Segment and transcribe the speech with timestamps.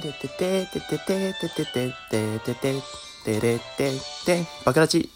[0.00, 2.82] てれててててててててててて
[3.24, 3.92] てれて
[4.24, 5.10] てバクラチ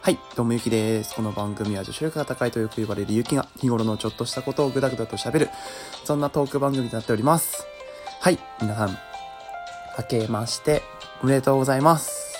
[0.00, 1.14] はい、どうもゆきです。
[1.14, 5.48] この番組は女子力が高いとよく言われるゆきが日頃のちょっとしたことをぐだぐだと喋る、
[6.04, 7.66] そんなトーク番組となっております。
[8.20, 8.98] はい、皆さん、
[9.98, 10.82] 明けまして
[11.22, 12.36] おめでとうございます。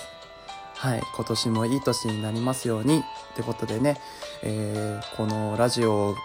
[0.75, 2.99] はい、今年もいい年になりますように。
[2.99, 3.99] ってことでね、
[4.43, 6.15] えー、このラジオ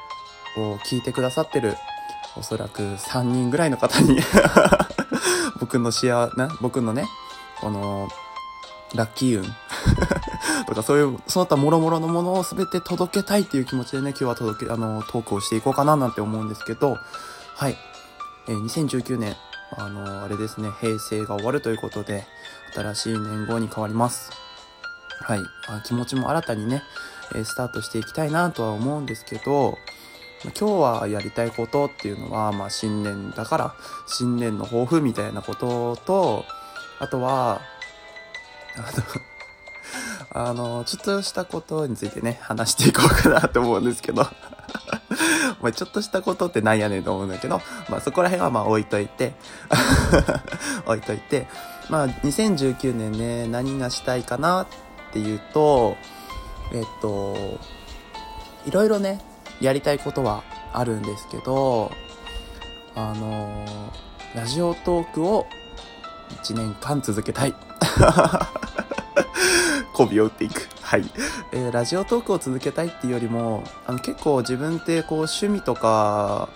[0.58, 1.74] を聞いてくださってる、
[2.36, 4.20] おそらく3人ぐらいの方に
[5.60, 7.06] 僕の幸な、僕のね、
[7.60, 8.08] この、
[8.94, 9.44] ラッキー運
[10.66, 16.98] とかそういう、その他諸々のものを全て届けたいっていう気持ちでね、今日は届け、あの、トークをしていこうかななんて思うんですけど、
[17.54, 17.76] はい。
[18.48, 19.36] えー2019年、
[19.76, 22.26] あの、あれですね、平成が終わるということで、
[22.74, 24.30] 新しい年号に変わります。
[25.22, 25.40] はい。
[25.68, 26.82] あ気持ちも新たにね、
[27.34, 29.76] えースタートしていきたいなとは思うんですけど、
[30.42, 33.74] 今日はやりたいことっていうのは、まあ新年だから、
[34.06, 36.44] 新年の抱負みたいなことと、
[36.98, 37.60] あとは、
[40.32, 44.26] あの、あの、ちょっとしたことについてね、話していこうかなと思うんですけど。
[45.60, 47.60] まちょっとしたことってなんやねんと思うんだけど、
[47.90, 49.34] まあそこら辺はまあ置いといて、
[50.86, 51.48] 置いといて、
[51.90, 54.66] まあ2019年ね、何がしたいかなっ
[55.12, 55.96] ていうと、
[56.72, 57.58] えっと、
[58.64, 59.20] いろいろね、
[59.60, 61.90] やりたいことはあるんですけど、
[62.94, 63.64] あの
[64.34, 65.46] ラジオトークを
[66.42, 67.54] 1年間続けたい。
[69.94, 70.68] 媚びを打っていく。
[70.82, 71.04] はい。
[71.52, 76.48] えーラジオトークを続けたいっていうよりも、あの結構自分ってこう趣味とか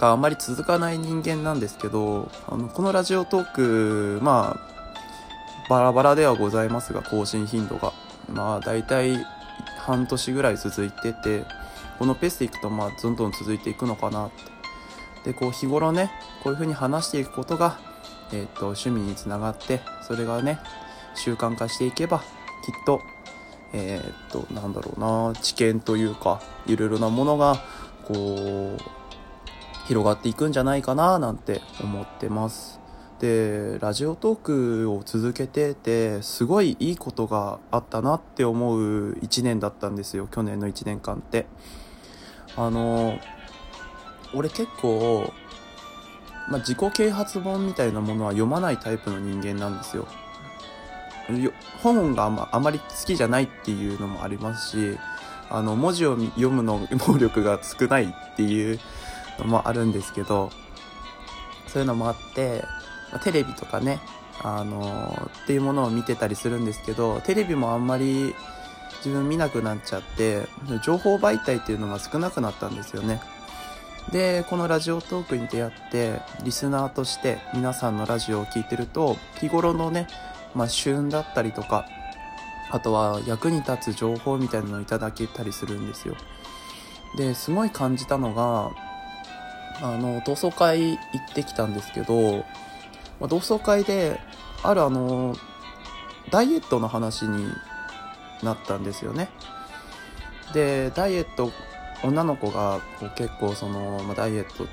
[0.00, 7.92] があんまり続かない人間なんですけど、あの、このラジオトーク、まあ、バラバラではございますが、更新頻度が。
[8.32, 9.24] まあ、だいたい
[9.78, 11.44] 半年ぐらい続いてて、
[11.98, 14.30] このペースでいくと、まあ、どんどん続いていくのかなっ
[15.24, 15.32] て。
[15.32, 16.10] で、こう、日頃ね、
[16.42, 17.78] こういう風に話していくことが、
[18.32, 20.60] えっ、と、趣味につながって、それがね、
[21.14, 22.24] 習慣化していけば、きっ
[22.86, 23.00] と、
[23.72, 27.56] えーっと、なんだろうな、知見というか、いろいろなものが、
[28.06, 28.78] こう、
[29.86, 32.78] 広がっていくんじゃないかな、なんて思ってます。
[33.20, 34.38] で、ラジオトー
[34.84, 41.46] クを続けてて、すごいいいことがあったなって思う一年だったんですよ、去年の一年間って。
[42.58, 43.20] あの、
[44.34, 45.32] 俺結構、
[46.50, 50.08] まあ、自己啓発本みたいなものは読まないタイプの人間なんですよ。
[51.82, 54.98] 本があまあまり好きじゃないっていうのもありますし、
[55.50, 58.80] あの、文字を読むの能力が少ないっていう
[59.38, 60.50] のもあるんですけど、
[61.68, 62.64] そういうのもあって、
[63.12, 64.00] まテレビとかね、
[64.42, 68.34] あのっていうものを見てたりするんですけど、テレビもあんまり
[68.98, 70.46] 自分見なくなっちゃって、
[70.84, 73.20] 情報媒体っていうのが少なくなったんですよね。
[74.12, 80.06] で、このラジオトークに出会って、リスナーとして皆さんのラジオを聞いてると、日頃のね、
[80.54, 81.86] まあ、旬だったりとか、
[82.70, 86.14] あとは役に立つ情報みたいなのをいただけたりするんですよ。
[87.16, 88.70] で、すごい感じたのが、
[89.80, 90.98] あの、同窓会行
[91.30, 92.38] ってきたんですけど、
[93.20, 94.20] まあ、同窓会で、
[94.62, 95.36] あるあの、
[96.30, 97.52] ダイエットの話に
[98.42, 99.30] なったんですよね。
[100.52, 101.52] で、ダイエット、
[102.02, 104.64] 女の子がこう結構その、まあ、ダイエット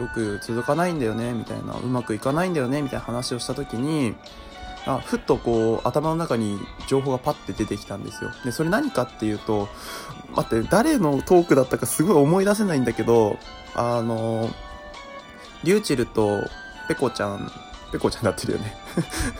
[0.00, 4.14] よく続かないんだよね、みたいな、うまくいかないんだよね、みたいな話をした時に、
[4.86, 8.30] あふっとこう頭の中に情報がパッて出てきたんですよ。
[8.44, 9.68] で、それ何かっていうと、
[10.34, 13.38] 待って、誰のトークだったかすごい思い出せないんだけど、
[13.74, 14.50] あの、
[15.64, 16.44] リューチルと
[16.88, 17.50] ペコちゃん、
[17.90, 18.76] ペコちゃんになってるよね。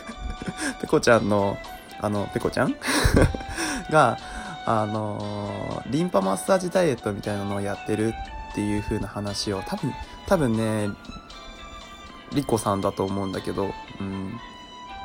[0.80, 1.56] ペコちゃんの、
[2.00, 2.74] あの、ペコちゃん？
[3.90, 4.18] が、
[4.64, 8.14] あの、リンパマッサージダイエットみたいなのをやってる
[8.50, 9.92] っていう風な話を、多分、
[10.26, 10.88] 多分ね、
[12.32, 13.70] リコさんだと思うんだけど、
[14.00, 14.40] うん。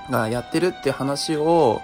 [0.10, 1.82] がやってるって話を、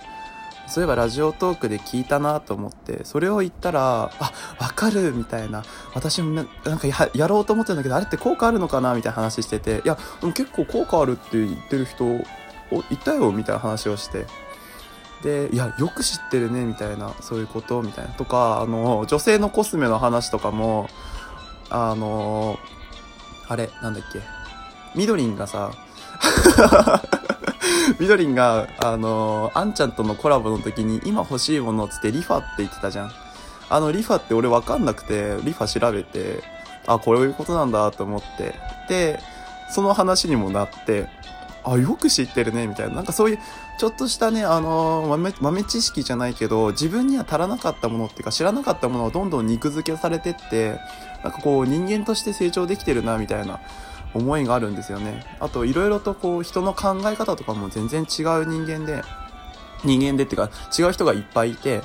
[0.67, 5.63] そういえばラジオトークで聞いたなと思って、それを言ったら、あ、わかるみたいな。
[5.93, 14.25] 私もなんかややろうと思ってるんだけど、あれって効果あるのかなみたいな話してて、いや、でも結構効果あるって言ってる人、おいたよみたいな話をして。
[15.23, 18.11] で、いや、よく知ってるね、みたいな、そういうこと、みたいな。
[18.11, 20.89] とか、あの、女性のコスメの話とかも、
[21.69, 22.59] あの、
[23.47, 24.21] あれ、なんだっけ。
[24.95, 25.71] みどりんがさ、
[27.99, 33.11] みどりんが、あの、あんちゃんとのコラボの時に、今欲しいものつってリファって言ってたじゃん。
[33.69, 36.43] あの、リファって俺わかんなくて、リファ調べて、
[36.85, 38.55] あ、こういうことなんだと思って。
[38.87, 39.19] で、
[39.69, 41.07] その話にもなって、
[41.73, 42.95] あ、よく知ってるね、みたいな。
[42.95, 43.39] なんかそういう、
[43.77, 50.79] ちょっとしたね、あのー、豆、豆知識じゃないけど、自分には足らなかったものっていうか、知らなかったものをどんどん肉付けされてって、
[51.23, 53.59] なんかこう、人間として成長できてるな、みたいな
[54.13, 55.25] 思いがあるんですよね。
[55.39, 59.03] あと、いろいろとこう、人の考え方とかも全然違う人間で、
[59.83, 61.81] 人間でっていうか、違う人がいっぱいいて、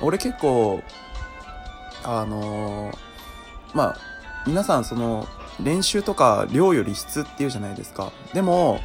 [0.00, 0.82] 俺結構、
[2.02, 2.96] あのー、
[3.74, 3.96] まあ、
[4.46, 5.26] 皆さんその、
[5.60, 8.12] 練習とか量より質っていうじゃないですか。
[8.34, 8.80] でも、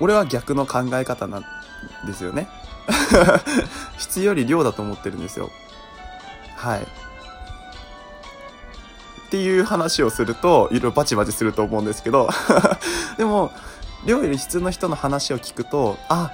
[0.00, 1.44] 俺は逆の考え方なん
[2.06, 2.48] ですよね。
[3.98, 5.50] 質より量だと思ってるんですよ。
[6.56, 6.82] はい。
[6.82, 6.84] っ
[9.30, 12.28] ていう話をすると、いろいろバチバチすると思うんですけど、
[13.16, 13.52] でも、
[14.04, 16.32] 量より質の人の話を聞くと、あ、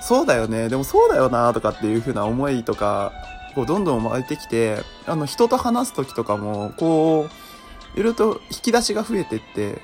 [0.00, 3.12] そうだよね、でもそうだよな、とかっていう風な思いとか、
[3.54, 7.49] こう、どんどん湧いてきて、あの、人と話す時とかも、こう、
[7.94, 9.80] いろいろと引き出しが増えてって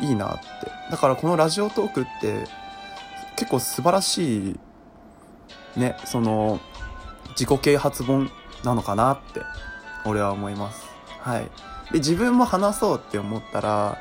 [0.00, 0.46] いいなって。
[0.90, 2.46] だからこのラジオトークって
[3.36, 4.60] 結構素晴らしい
[5.76, 6.58] ね、その
[7.30, 8.30] 自己啓発本
[8.64, 9.42] なのかなって
[10.04, 10.84] 俺は思います。
[11.20, 11.42] はい。
[11.92, 13.98] で、自分も話そうって思ったら、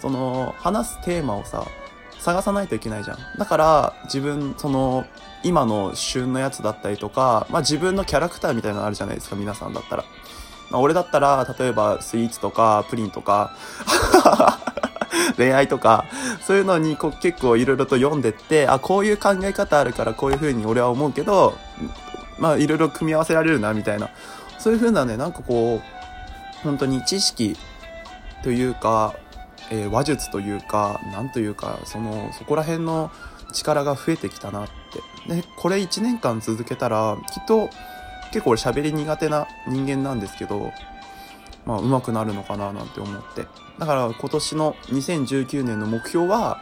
[0.00, 1.64] その話すテーマをさ、
[2.18, 3.18] 探さないといけないじゃん。
[3.38, 5.04] だから自分、その
[5.44, 10.04] 今の旬のやつだったりとか、まあ自分のキャラクターみたいなのあるじゃないですか、皆さんだったら。
[10.72, 13.54] まあ、俺だったら、例えばスイーツとかプリンとか
[15.36, 16.06] 恋愛とか、
[16.46, 21.58] そういうのにこ結構いろいろと読んでって、あ、こういう考え方あるからこういう風に俺は思うけど、
[22.38, 24.08] まあいろいろ組み合わせられるな、みたいな。
[24.58, 27.56] そういう風なね、なんかこう、本当に知識
[28.42, 29.14] というか、
[29.70, 33.10] えー、話術というか、なんというか、その、そこら辺の
[33.52, 34.68] 力が増えてきたなっ
[35.26, 35.34] て。
[35.34, 37.68] で、これ1年間続けたら、きっと、
[38.32, 40.72] 結構俺喋り苦手な人間なんですけど、
[41.64, 43.46] まあ上手くなるのかななんて思って。
[43.78, 46.60] だから今年の2019年の目標は、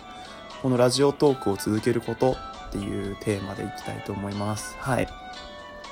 [0.62, 2.37] このラジオトークを続けること
[2.69, 4.76] っていうテーマでいきたいと思います。
[4.78, 5.08] はい。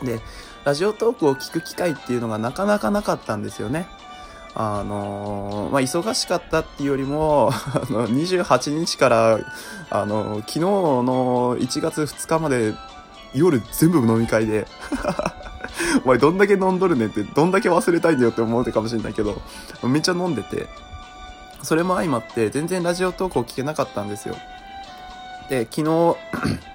[0.05, 0.21] で、
[0.65, 3.87] ラジオトークを聞く機会っていうのがなかなかなかったんですよね。
[4.55, 9.39] あのー、まあ、忙しかったっていうよりも、あの、28日から、
[9.91, 12.75] あのー、昨日の1月2日まで
[13.35, 14.67] 夜全部飲み会で
[16.05, 19.41] お前どんだけ飲んどるねんって、どんだけ忘れたいんだよって思うてかもしれないけど、
[19.83, 20.67] めっちゃ飲んでて、
[21.63, 24.37] それも相まって全然ラジオトークを聞けなかったんですよ。
[25.49, 26.17] で、昨日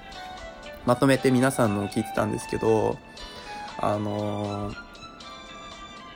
[0.86, 2.98] まとめて皆さんのを聞いてたんですけど、
[3.78, 4.76] あのー、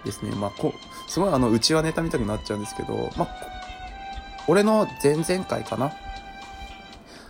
[0.06, 0.74] ですね、まあ、こ、
[1.08, 3.30] すごいあの、うちはネタ見たくなっちゃうんですけど、まあ、
[4.48, 5.92] 俺の前々回かな？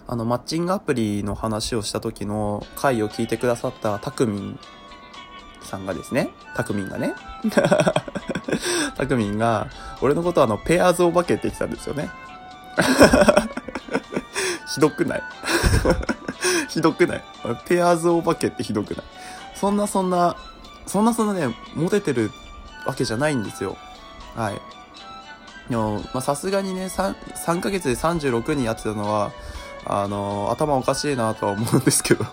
[0.09, 4.59] あの、マッチングアプリの話をした時の回を聞いてくださったたくみん
[5.67, 7.13] さんがですね、たくみんがね、
[8.97, 9.67] たくみんが、
[10.01, 12.09] 俺のことあの、ペアーズお化けって言ってたんですよね。
[14.73, 15.23] ひどくない？
[16.69, 17.23] ひどくない？
[17.67, 19.05] ペアーズお化けってひどくない？
[19.55, 20.35] そんなそんな、
[20.85, 22.31] そんなそんなね、モテてる
[22.85, 23.77] わけじゃないんですよ。
[24.35, 24.61] はい。
[25.69, 27.15] でも、ま、さすがにね、3、
[27.45, 29.31] 3ヶ月で36人やってたのは、
[29.89, 32.25] あのー、頭おかしいなとは思うんですけど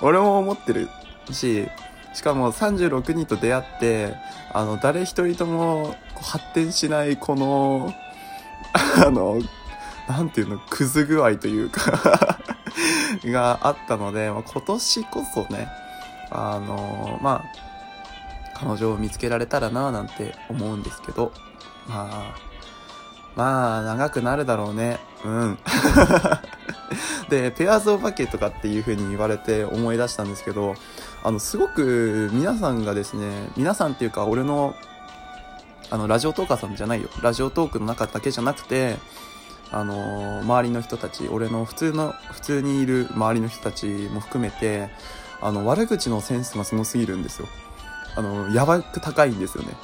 [0.00, 0.88] 俺も思ってる
[1.32, 1.68] し、
[2.12, 4.14] しかも36人と出会って、
[4.52, 7.94] あの、誰一人とも発展しないこの、
[9.04, 9.40] あの、
[10.08, 12.38] なんていうの、くず具合というか
[13.24, 15.68] があったので、まあ、今年こそね、
[16.30, 17.70] あの、まあ、
[18.54, 21.32] 彼女を見つけられたらなぁなんて思うんですけど、
[21.88, 22.50] まあ、
[23.36, 24.98] まあ、長くなるだろうね。
[25.24, 25.58] うん。
[27.30, 30.74] で、ペアーズお化けとかっていう風に言われて思い出したんですけど、
[31.22, 34.74] あの、すごく皆さんがですね、皆さんっていうか俺の、
[35.90, 37.08] あの、ラジオトーカーさんじゃないよ。
[37.22, 38.96] ラジオトークの中だけじゃなくて、
[39.72, 44.88] あの、周りの人たち、俺の普通の、普通にいる周りの人たちも含めて、
[45.40, 47.48] あの、悪口のセンスがすごすぎるんですよ。
[48.16, 49.74] あの、やばく高いんですよね。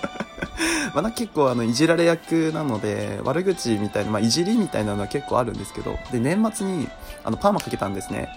[0.94, 6.88] まだ結構あの、いじられ役なので、悪口みたいな、まあ、いじりみたいなのは結構あるんですけど、で、年末に、
[7.22, 8.28] あの、パーマかけたんですね。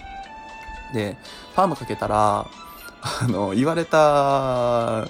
[0.92, 1.16] で、
[1.54, 2.46] パーマかけたら、
[3.02, 5.06] あの、言われた、あ、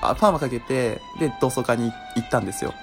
[0.00, 2.74] パーマかけて、で、同窓会に行ったんですよ。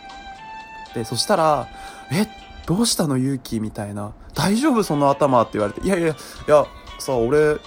[0.94, 1.67] で、そしたら、
[2.12, 2.27] え、
[2.65, 4.13] どうしたの勇気みたいな。
[4.34, 5.82] 大丈夫その頭って言われて。
[5.86, 6.15] いやいや、い
[6.50, 6.65] や、
[7.00, 7.58] さ、俺、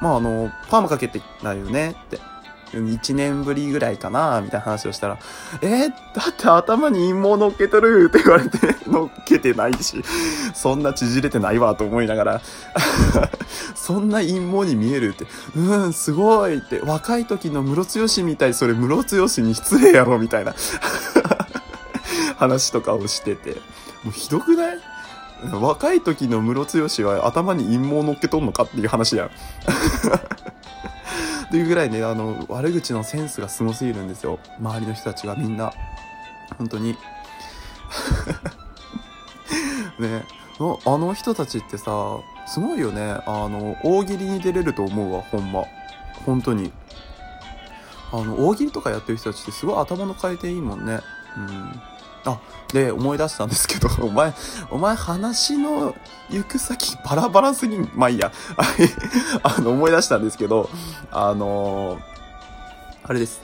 [0.00, 2.18] まああの、パーマかけてないよねって。
[2.72, 5.18] 1年ぶりぐらいかなみたいな話をしたら、
[5.62, 5.94] えー、だ
[6.30, 10.02] って頭に陰謀乗っけとるって言われて、乗っけてないし、
[10.54, 12.40] そんな縮れてないわと思いながら、
[13.74, 17.84] そんな陰謀に見えるって、うん、すごいって、若い時のムロ
[18.24, 20.54] みたい、それムロに失礼やろみたいな
[22.36, 23.54] 話とかをしてて、
[24.04, 24.78] もうひどくない？
[25.52, 29.30] 若い時のムロは頭に陰謀乗っけとんのかっていう話やん。
[31.50, 34.38] っていうぐらいね、あの、悪口のセンスがすごすぎるんですよ。
[34.60, 35.72] 周りの人たちがみんな。
[36.56, 36.94] 本当に。
[39.98, 40.24] ね
[40.86, 43.16] あの人たちってさ、すごいよね。
[43.26, 45.64] あの、大喜利に出れると思うわ、ほんま。
[46.24, 46.70] 本当に。
[48.12, 51.00] あの、大喜利とかやってる人たちってすごい頭の回転いいもんね。
[51.36, 51.82] うん。
[52.24, 52.40] あ、
[52.72, 54.34] で、思い出したんですけど、 お前、
[54.70, 55.94] お前話の
[56.30, 57.90] 行く先バラバラすぎん。
[57.94, 58.32] まあいいや。
[59.42, 60.68] あの、思い出したんですけど、
[61.10, 62.00] あのー、
[63.04, 63.40] あれです。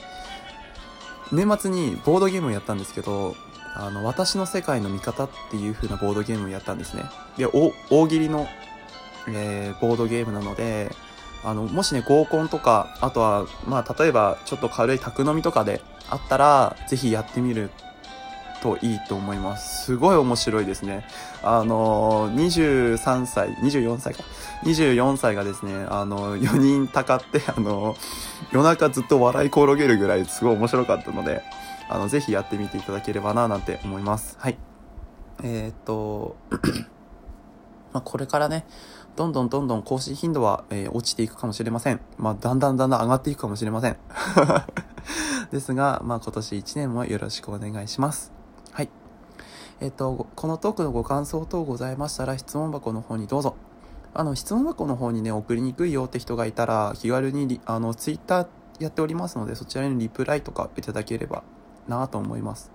[1.33, 3.35] 年末にボードゲームをやったんですけど、
[3.75, 7.05] あの、私の世界の味方っていう風なボードゲームをやったんですね。
[7.37, 8.47] で、お、大喜利の、
[9.29, 10.95] えー、ボードゲームなので、
[11.45, 17.71] あの、もしね、合コンとか、あとは、まあ、例えば、ちょっと軽い宅飲みとかであったら、ぜひやってみる
[18.67, 19.85] といいと思います。
[19.85, 21.07] すごい面白いですね。
[21.43, 24.25] あの23歳、24歳か。
[24.65, 27.95] 24歳がですね、あの4人たかって、あの
[28.53, 31.43] 夜中ずっと笑い転げるぐらいすごい面白かったので、
[31.89, 34.37] あの、ぜひやってみていただければな、なんて思います。
[34.41, 34.59] はい。
[35.45, 36.37] えー、っと、
[37.93, 38.67] まあ、これからね、
[39.15, 42.01] どんどんどんどん更新頻度は、えー、落ちていくかもしれません。
[42.19, 43.97] まあ、だんだんだんだん上がっていくかもしれません。
[45.53, 48.36] ですが、まあ、今年1年もよろしくお願いします。
[49.81, 53.57] えっ、と、このトークのご感想等ございましたら、質問箱の方にどうぞ。
[54.15, 58.47] あの、質問箱の方にね、送りにくいよって人がいたら、気軽に、あの、ツイッター
[58.79, 61.43] やっておりますので、そちらにリプライとかいただければ
[61.89, 62.71] なと思います。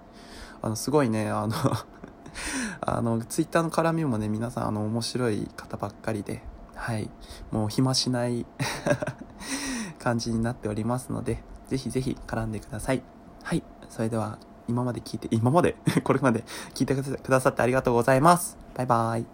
[0.62, 1.56] あの、すごいね、あの
[2.82, 6.44] あの、ツイッターの絡みもね、皆さん、あの、面白い方ばっかりで、
[6.76, 7.10] はい。
[7.52, 8.46] もう暇しない
[10.00, 13.04] 感じになっておりますので、ぜひぜひ絡んでください。
[13.44, 13.64] はい。
[13.90, 14.40] それでは、
[14.72, 18.58] 今まで聞いて、今まで これまで聞いてくださってありがとうございます。
[18.76, 19.32] バイバイ。